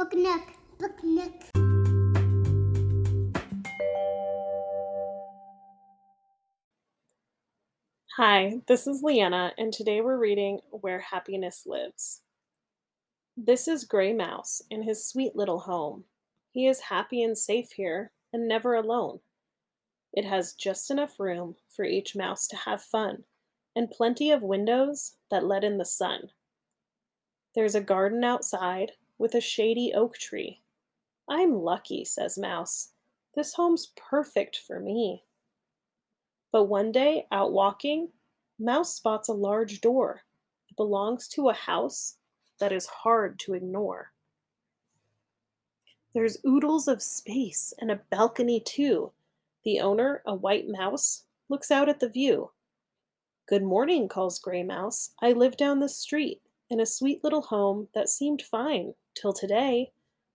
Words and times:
Book 0.00 0.14
Nook. 0.14 0.42
Book 0.78 1.04
Nook. 1.04 1.34
Hi, 8.16 8.62
this 8.66 8.86
is 8.86 9.02
Leanna, 9.02 9.52
and 9.58 9.74
today 9.74 10.00
we're 10.00 10.16
reading 10.16 10.60
Where 10.70 11.00
Happiness 11.00 11.64
Lives. 11.66 12.22
This 13.36 13.68
is 13.68 13.84
Gray 13.84 14.14
Mouse 14.14 14.62
in 14.70 14.84
his 14.84 15.06
sweet 15.06 15.36
little 15.36 15.60
home. 15.60 16.04
He 16.50 16.66
is 16.66 16.80
happy 16.80 17.22
and 17.22 17.36
safe 17.36 17.72
here, 17.72 18.10
and 18.32 18.48
never 18.48 18.76
alone. 18.76 19.20
It 20.14 20.24
has 20.24 20.54
just 20.54 20.90
enough 20.90 21.20
room 21.20 21.56
for 21.68 21.84
each 21.84 22.16
mouse 22.16 22.46
to 22.46 22.56
have 22.56 22.80
fun, 22.80 23.24
and 23.76 23.90
plenty 23.90 24.30
of 24.30 24.42
windows 24.42 25.16
that 25.30 25.44
let 25.44 25.62
in 25.62 25.76
the 25.76 25.84
sun. 25.84 26.30
There's 27.54 27.74
a 27.74 27.82
garden 27.82 28.24
outside 28.24 28.92
with 29.20 29.34
a 29.34 29.40
shady 29.40 29.92
oak 29.94 30.16
tree. 30.16 30.62
I'm 31.28 31.52
lucky, 31.52 32.06
says 32.06 32.38
Mouse. 32.38 32.88
This 33.36 33.52
home's 33.52 33.92
perfect 33.94 34.58
for 34.66 34.80
me. 34.80 35.24
But 36.50 36.64
one 36.64 36.90
day, 36.90 37.26
out 37.30 37.52
walking, 37.52 38.08
Mouse 38.58 38.94
spots 38.94 39.28
a 39.28 39.34
large 39.34 39.82
door. 39.82 40.22
It 40.70 40.76
belongs 40.76 41.28
to 41.28 41.50
a 41.50 41.54
house 41.54 42.16
that 42.60 42.72
is 42.72 42.86
hard 42.86 43.38
to 43.40 43.52
ignore. 43.52 44.12
There's 46.14 46.38
oodles 46.44 46.88
of 46.88 47.02
space 47.02 47.74
and 47.78 47.90
a 47.90 48.00
balcony, 48.10 48.58
too. 48.58 49.12
The 49.64 49.80
owner, 49.80 50.22
a 50.24 50.34
white 50.34 50.66
mouse, 50.66 51.24
looks 51.50 51.70
out 51.70 51.90
at 51.90 52.00
the 52.00 52.08
view. 52.08 52.52
Good 53.46 53.62
morning, 53.62 54.08
calls 54.08 54.38
Gray 54.38 54.62
Mouse. 54.62 55.10
I 55.20 55.32
live 55.32 55.58
down 55.58 55.80
the 55.80 55.90
street 55.90 56.40
in 56.70 56.80
a 56.80 56.86
sweet 56.86 57.22
little 57.24 57.42
home 57.42 57.88
that 57.94 58.08
seemed 58.08 58.40
fine 58.40 58.94
till 59.14 59.32
today. 59.32 59.90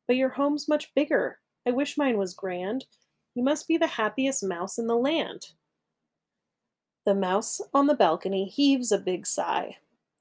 But 0.07 0.17
your 0.17 0.29
home's 0.29 0.67
much 0.67 0.93
bigger. 0.93 1.39
I 1.65 1.71
wish 1.71 1.97
mine 1.97 2.17
was 2.17 2.33
grand. 2.33 2.85
You 3.33 3.43
must 3.43 3.67
be 3.67 3.77
the 3.77 3.87
happiest 3.87 4.43
mouse 4.43 4.77
in 4.77 4.87
the 4.87 4.95
land. 4.95 5.47
The 7.05 7.15
mouse 7.15 7.61
on 7.73 7.87
the 7.87 7.95
balcony 7.95 8.45
heaves 8.45 8.91
a 8.91 8.97
big 8.97 9.25
sigh. 9.25 9.77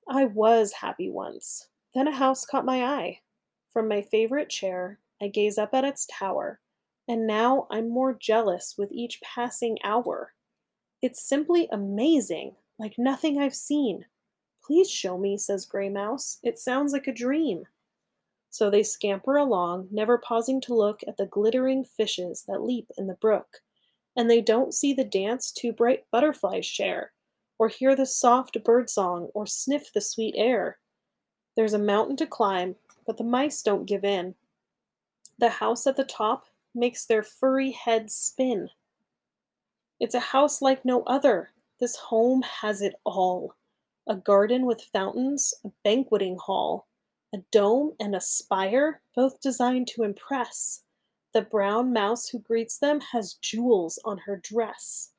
I 0.08 0.26
was 0.26 0.72
happy 0.72 1.10
once. 1.10 1.68
Then 1.94 2.08
a 2.08 2.14
house 2.14 2.44
caught 2.44 2.64
my 2.64 2.84
eye. 2.84 3.20
From 3.72 3.88
my 3.88 4.02
favorite 4.02 4.50
chair, 4.50 4.98
I 5.20 5.28
gaze 5.28 5.58
up 5.58 5.74
at 5.74 5.84
its 5.84 6.06
tower, 6.06 6.60
and 7.08 7.26
now 7.26 7.66
I'm 7.70 7.88
more 7.88 8.14
jealous 8.14 8.74
with 8.76 8.92
each 8.92 9.20
passing 9.22 9.78
hour. 9.84 10.32
It's 11.02 11.22
simply 11.22 11.68
amazing, 11.72 12.56
like 12.78 12.94
nothing 12.98 13.40
I've 13.40 13.54
seen. 13.54 14.06
Please 14.64 14.90
show 14.90 15.18
me, 15.18 15.36
says 15.36 15.66
Gray 15.66 15.88
Mouse. 15.88 16.38
It 16.42 16.58
sounds 16.58 16.92
like 16.92 17.06
a 17.06 17.12
dream. 17.12 17.64
So 18.50 18.70
they 18.70 18.82
scamper 18.82 19.36
along, 19.36 19.88
never 19.90 20.16
pausing 20.16 20.60
to 20.62 20.74
look 20.74 21.00
at 21.06 21.16
the 21.16 21.26
glittering 21.26 21.84
fishes 21.84 22.44
that 22.48 22.62
leap 22.62 22.90
in 22.96 23.06
the 23.06 23.14
brook 23.14 23.60
and 24.16 24.30
they 24.30 24.40
don't 24.40 24.74
see 24.74 24.92
the 24.92 25.04
dance 25.04 25.50
two 25.50 25.72
bright 25.72 26.04
butterflies 26.10 26.66
share, 26.66 27.12
or 27.58 27.68
hear 27.68 27.96
the 27.96 28.06
soft 28.06 28.62
bird 28.64 28.88
song, 28.88 29.28
or 29.34 29.46
sniff 29.46 29.92
the 29.92 30.00
sweet 30.00 30.34
air. 30.36 30.78
There's 31.56 31.72
a 31.72 31.78
mountain 31.78 32.16
to 32.16 32.26
climb, 32.26 32.76
but 33.06 33.16
the 33.16 33.24
mice 33.24 33.62
don't 33.62 33.86
give 33.86 34.04
in. 34.04 34.34
The 35.38 35.48
house 35.48 35.86
at 35.86 35.96
the 35.96 36.04
top 36.04 36.46
makes 36.74 37.06
their 37.06 37.22
furry 37.22 37.72
heads 37.72 38.14
spin. 38.14 38.70
It's 40.00 40.14
a 40.14 40.20
house 40.20 40.62
like 40.62 40.84
no 40.84 41.02
other. 41.04 41.50
This 41.80 41.96
home 41.96 42.42
has 42.42 42.82
it 42.82 42.94
all 43.04 43.54
a 44.06 44.16
garden 44.16 44.66
with 44.66 44.88
fountains, 44.92 45.54
a 45.64 45.70
banqueting 45.82 46.36
hall, 46.36 46.86
a 47.34 47.38
dome 47.50 47.92
and 47.98 48.14
a 48.14 48.20
spire, 48.20 49.00
both 49.14 49.40
designed 49.40 49.88
to 49.88 50.02
impress. 50.02 50.82
The 51.32 51.42
brown 51.42 51.92
mouse 51.92 52.28
who 52.28 52.38
greets 52.38 52.78
them 52.78 53.00
has 53.12 53.34
jewels 53.34 53.98
on 54.04 54.18
her 54.18 54.36
dress. 54.36 55.10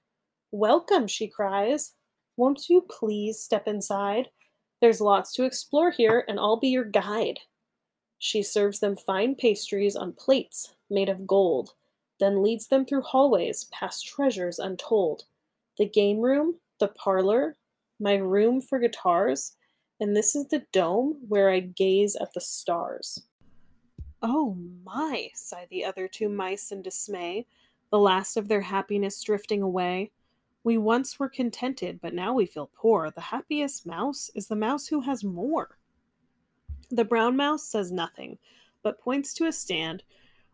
Welcome, 0.52 1.08
she 1.08 1.28
cries. 1.28 1.94
Won't 2.38 2.70
you 2.70 2.86
please 2.90 3.40
step 3.40 3.68
inside? 3.68 4.30
There's 4.82 5.02
lots 5.02 5.34
to 5.34 5.44
explore 5.44 5.92
here, 5.92 6.24
and 6.28 6.40
I'll 6.40 6.58
be 6.58 6.70
your 6.70 6.86
guide. 6.86 7.40
She 8.18 8.44
serves 8.44 8.80
them 8.80 8.96
fine 8.96 9.36
pastries 9.36 9.96
on 9.96 10.14
plates 10.14 10.74
made 10.90 11.10
of 11.10 11.28
gold, 11.28 11.74
then 12.20 12.42
leads 12.42 12.68
them 12.68 12.86
through 12.86 13.02
hallways 13.02 13.66
past 13.66 14.08
treasures 14.08 14.60
untold. 14.60 15.24
The 15.78 15.86
game 15.86 16.22
room, 16.22 16.56
the 16.80 16.88
parlor, 16.88 17.56
my 18.00 18.16
room 18.16 18.62
for 18.62 18.80
guitars, 18.80 19.54
and 20.00 20.16
this 20.16 20.36
is 20.36 20.48
the 20.48 20.66
dome 20.72 21.18
where 21.28 21.50
I 21.50 21.60
gaze 21.62 22.16
at 22.16 22.34
the 22.34 22.42
stars. 22.42 23.24
Oh 24.22 24.58
my, 24.84 25.30
sigh 25.34 25.68
the 25.70 25.86
other 25.86 26.08
two 26.08 26.30
mice 26.30 26.72
in 26.72 26.82
dismay, 26.82 27.46
the 27.92 28.00
last 28.00 28.38
of 28.38 28.48
their 28.48 28.62
happiness 28.62 29.22
drifting 29.22 29.62
away. 29.62 30.12
We 30.64 30.78
once 30.78 31.20
were 31.20 31.30
contented, 31.30 32.00
but 32.02 32.14
now 32.14 32.34
we 32.34 32.46
feel 32.46 32.72
poor. 32.76 33.12
The 33.12 33.22
happiest 33.22 33.86
mouse 33.86 34.32
is 34.34 34.48
the 34.48 34.56
mouse 34.56 34.88
who 34.88 35.02
has 35.02 35.24
more. 35.24 35.78
The 36.90 37.06
brown 37.06 37.36
mouse 37.36 37.64
says 37.64 37.92
nothing, 37.92 38.40
but 38.82 39.00
points 39.00 39.34
to 39.36 39.46
a 39.46 39.52
stand 39.52 40.04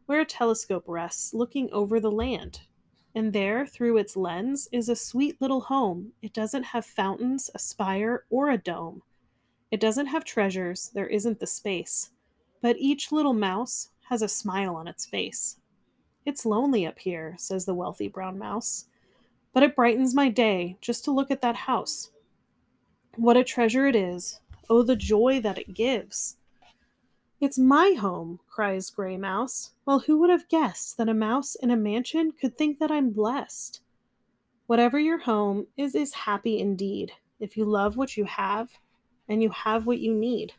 where 0.06 0.20
a 0.20 0.26
telescope 0.26 0.84
rests, 0.88 1.34
looking 1.34 1.72
over 1.72 2.00
the 2.00 2.12
land. 2.12 2.62
And 3.14 3.34
there, 3.34 3.66
through 3.66 3.98
its 3.98 4.16
lens, 4.16 4.68
is 4.72 4.90
a 4.90 4.96
sweet 4.96 5.42
little 5.42 5.62
home. 5.62 6.14
It 6.22 6.34
doesn't 6.34 6.64
have 6.64 6.86
fountains, 6.86 7.50
a 7.54 7.60
spire, 7.60 8.26
or 8.30 8.50
a 8.50 8.58
dome. 8.58 9.02
It 9.70 9.80
doesn't 9.80 10.08
have 10.08 10.24
treasures, 10.24 10.92
there 10.94 11.08
isn't 11.08 11.40
the 11.40 11.48
space 11.48 12.12
but 12.62 12.78
each 12.78 13.12
little 13.12 13.34
mouse 13.34 13.90
has 14.10 14.22
a 14.22 14.28
smile 14.28 14.76
on 14.76 14.88
its 14.88 15.06
face. 15.06 15.58
It's 16.26 16.46
lonely 16.46 16.86
up 16.86 17.00
here, 17.00 17.36
says 17.38 17.66
the 17.66 17.74
wealthy 17.74 18.08
brown 18.08 18.38
mouse, 18.38 18.86
but 19.54 19.64
it 19.64 19.76
brightens 19.76 20.14
my 20.14 20.30
day 20.30 20.78
just 20.80 21.04
to 21.06 21.12
look 21.12 21.32
at 21.32 21.42
that 21.42 21.56
house. 21.56 22.12
What 23.16 23.38
a 23.38 23.44
treasure 23.44 23.88
it 23.88 23.96
is! 23.96 24.40
Oh, 24.70 24.84
the 24.84 24.96
joy 24.96 25.42
that 25.42 25.58
it 25.58 25.74
gives! 25.74 26.38
It's 27.42 27.58
my 27.58 27.94
home, 28.00 28.40
cries 28.48 28.92
Gray 28.92 29.18
Mouse. 29.18 29.72
Well, 29.84 30.02
who 30.02 30.20
would 30.20 30.30
have 30.30 30.48
guessed 30.48 30.98
that 30.98 31.10
a 31.10 31.14
mouse 31.16 31.56
in 31.56 31.72
a 31.72 31.76
mansion 31.76 32.34
could 32.34 32.56
think 32.56 32.78
that 32.78 32.92
I'm 32.92 33.10
blessed? 33.10 33.82
Whatever 34.68 35.00
your 35.00 35.18
home 35.18 35.66
is, 35.76 35.96
is 35.96 36.14
happy 36.14 36.60
indeed, 36.60 37.14
if 37.40 37.58
you 37.58 37.66
love 37.66 37.98
what 37.98 38.16
you 38.16 38.26
have 38.26 38.70
and 39.28 39.42
you 39.42 39.50
have 39.50 39.88
what 39.88 39.98
you 39.98 40.14
need. 40.14 40.54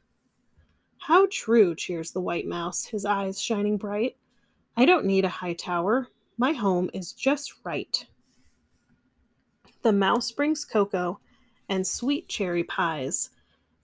How 0.98 1.28
true, 1.31 1.76
cheers 1.76 2.10
the 2.10 2.20
white 2.20 2.48
mouse, 2.48 2.87
his 2.87 3.04
eyes 3.04 3.41
shining 3.41 3.76
bright. 3.76 4.16
I 4.76 4.84
don't 4.84 5.06
need 5.06 5.25
a 5.25 5.28
high 5.28 5.54
tower. 5.54 6.09
My 6.37 6.53
home 6.53 6.91
is 6.93 7.12
just 7.12 7.54
right. 7.62 8.04
The 9.82 9.93
mouse 9.93 10.32
brings 10.32 10.64
cocoa 10.64 11.20
and 11.69 11.87
sweet 11.87 12.26
cherry 12.26 12.64
pies, 12.64 13.31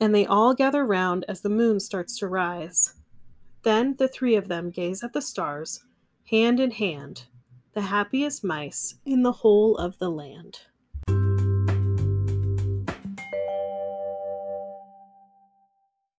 and 0.01 0.15
they 0.15 0.27
all 0.27 0.55
gather 0.55 0.85
round 0.87 1.25
as 1.29 1.41
the 1.41 1.49
moon 1.49 1.81
starts 1.81 2.19
to 2.19 2.29
rise. 2.29 2.95
Then 3.63 3.97
the 3.99 4.09
three 4.09 4.37
of 4.37 4.49
them 4.49 4.71
gaze 4.71 5.03
at 5.03 5.13
the 5.13 5.23
stars, 5.23 5.85
hand 6.31 6.61
in 6.61 6.71
hand, 6.71 7.25
the 7.75 7.83
happiest 7.83 8.45
mice 8.45 8.97
in 9.05 9.23
the 9.23 9.33
whole 9.33 9.77
of 9.77 9.99
the 9.99 10.11
land. 10.11 10.61